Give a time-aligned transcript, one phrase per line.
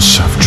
[0.00, 0.37] Shove.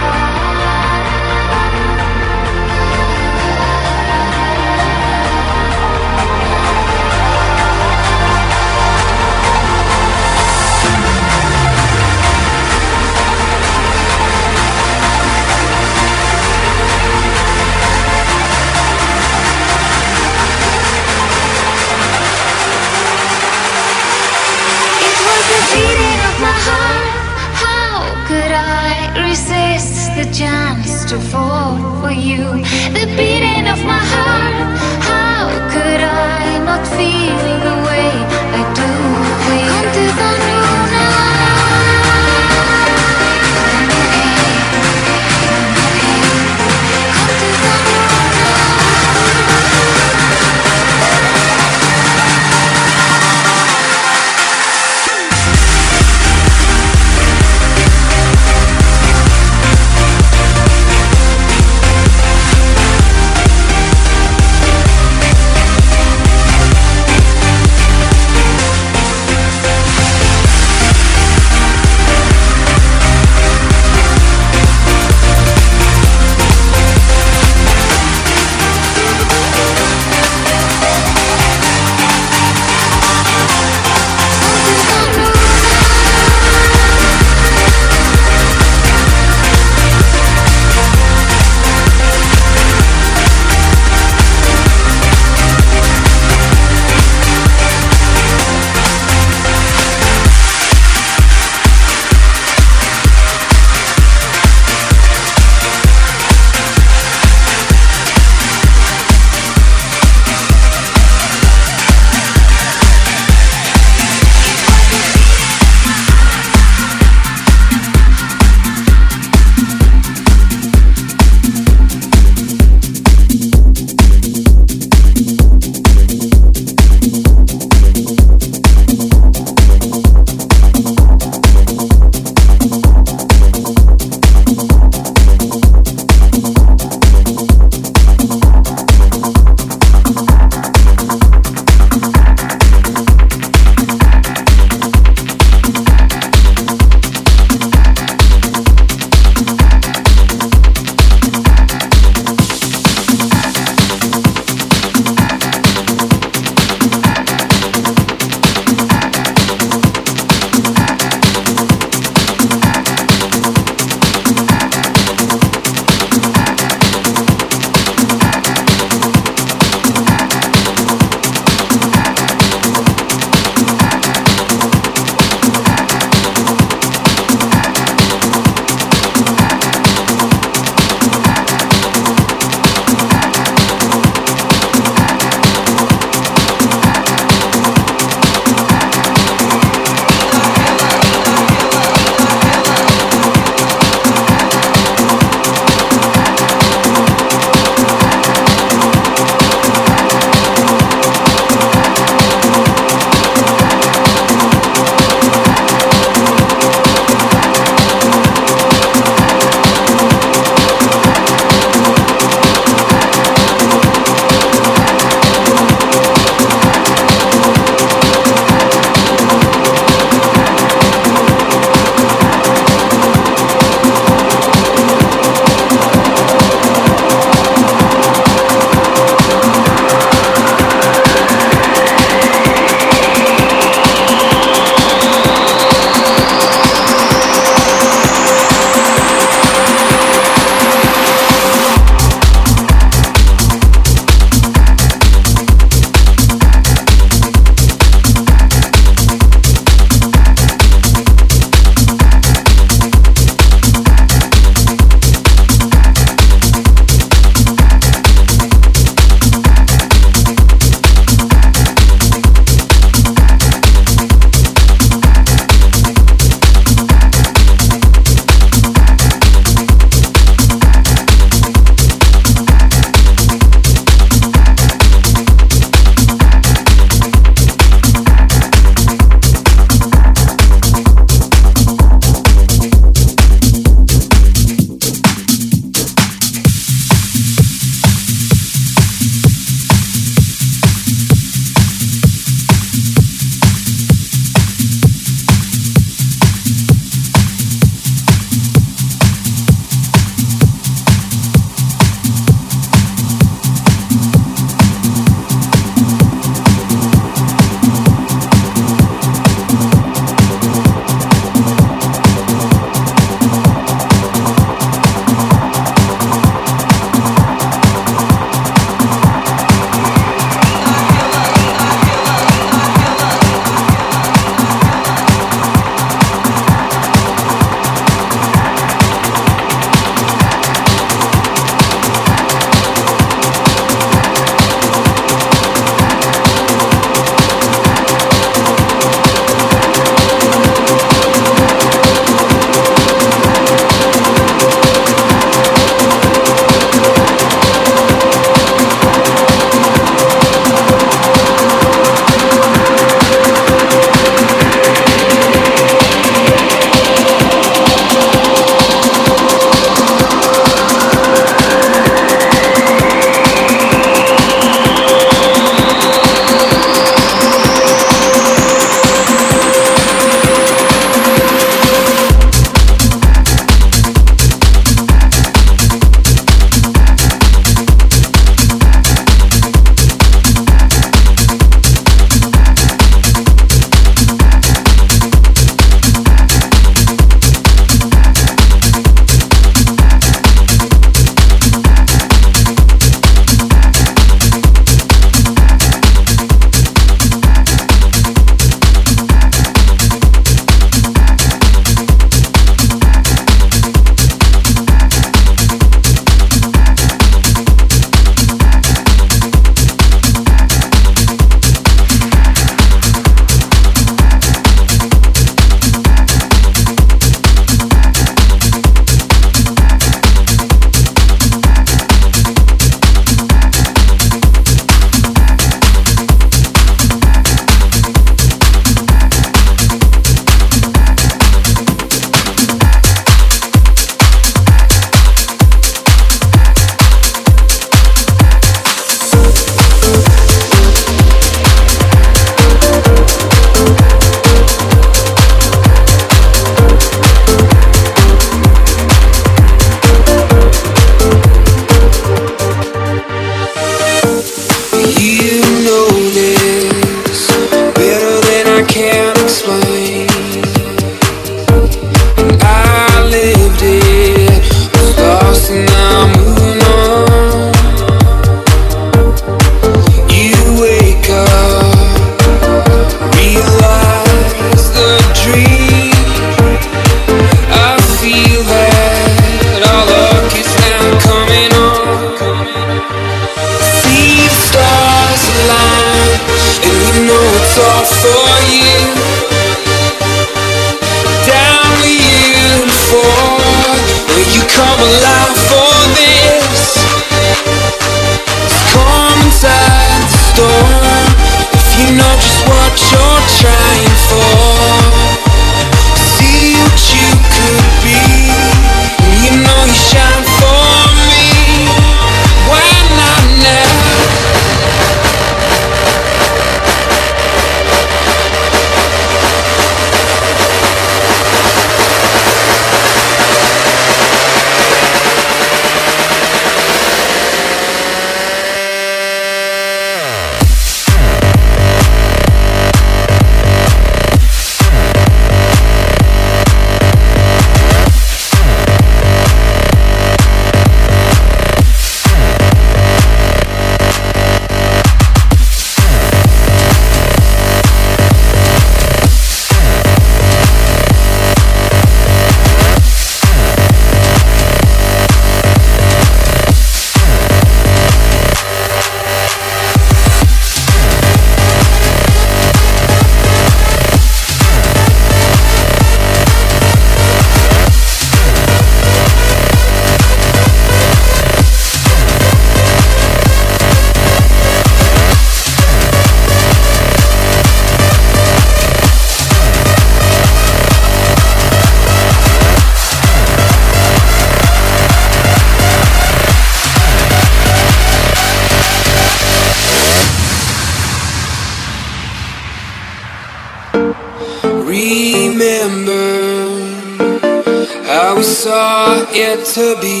[599.51, 600.00] To be.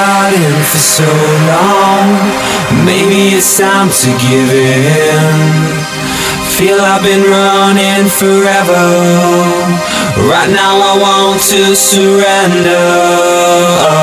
[0.00, 1.10] doubted for so
[1.52, 2.06] long.
[2.88, 5.26] Maybe it's time to give in.
[6.56, 8.84] Feel I've been running forever.
[10.30, 12.86] Right now I want to surrender.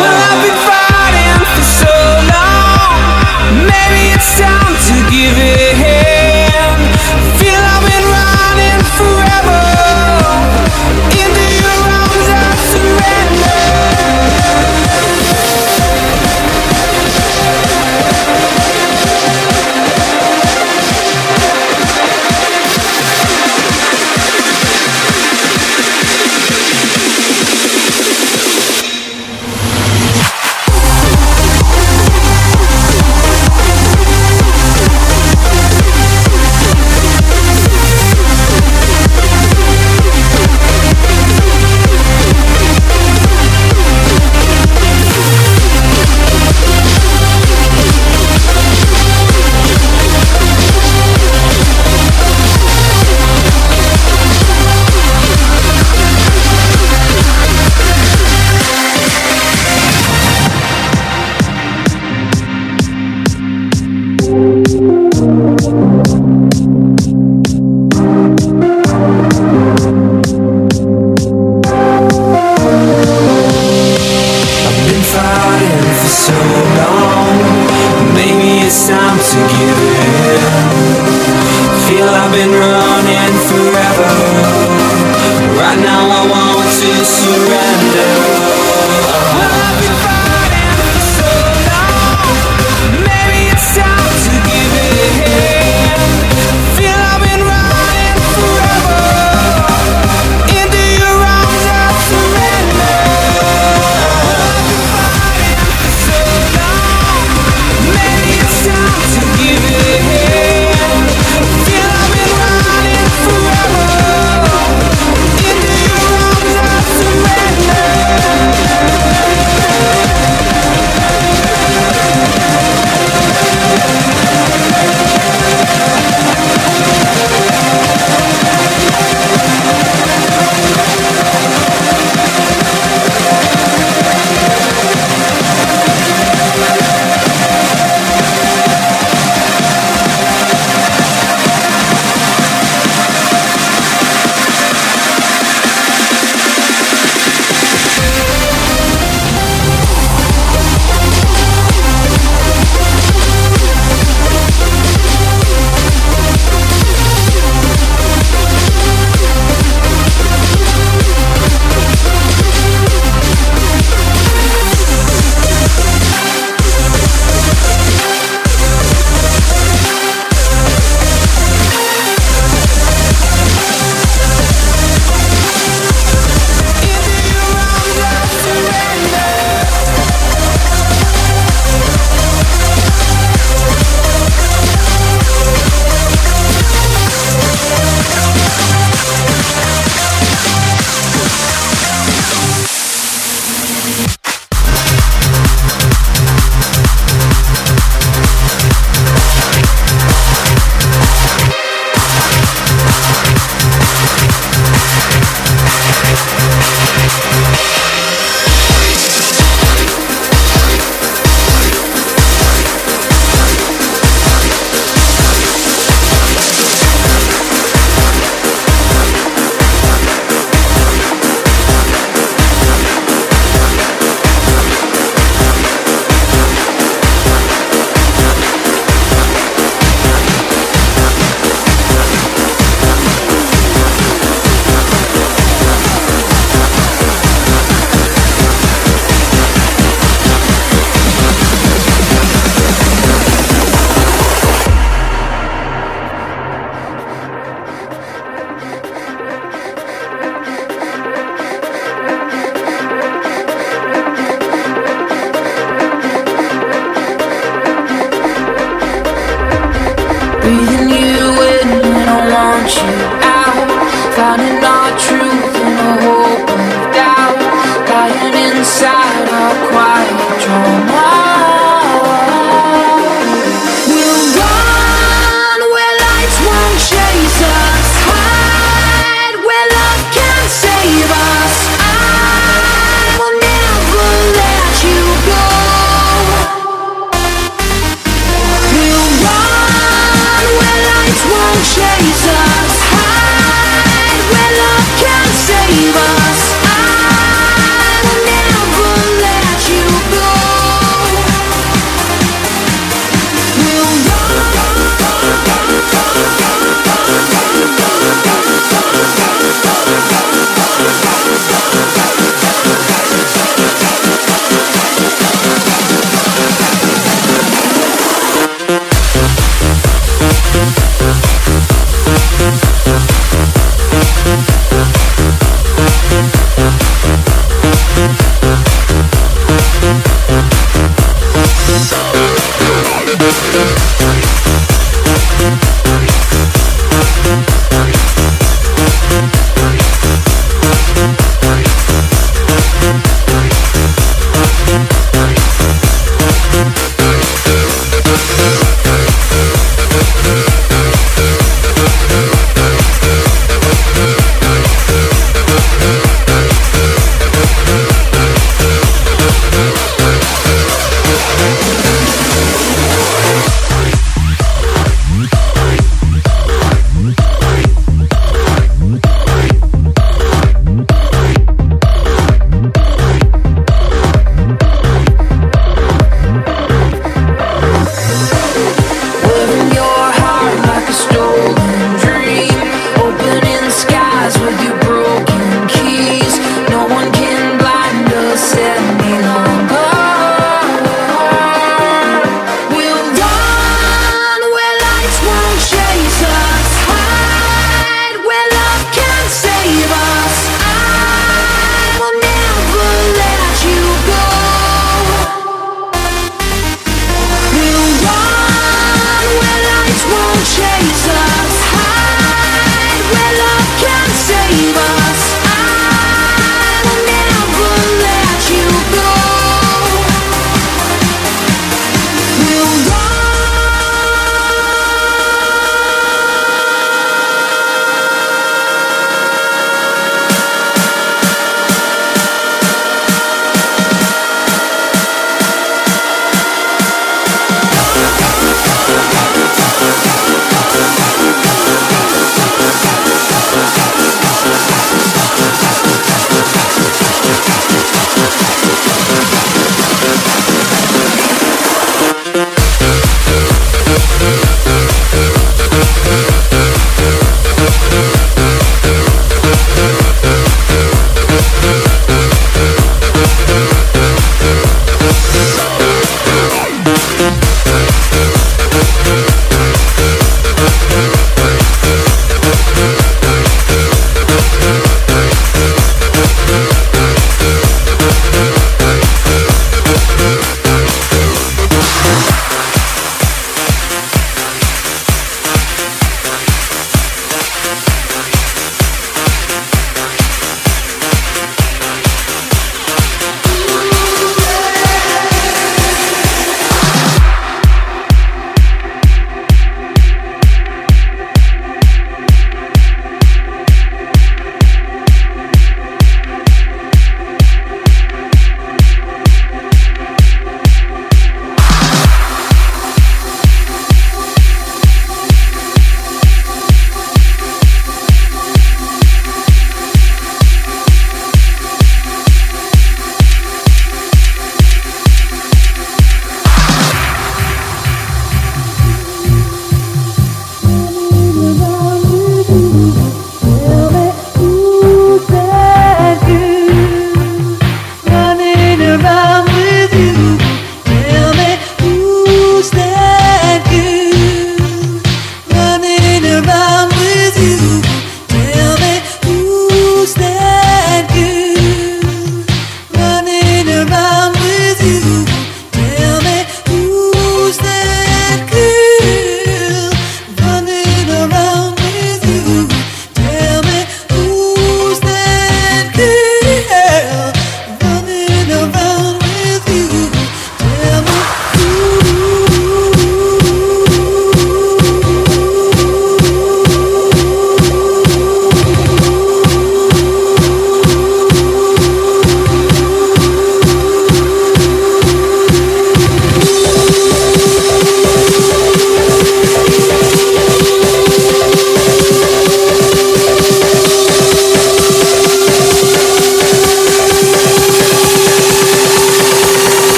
[0.00, 0.71] Well,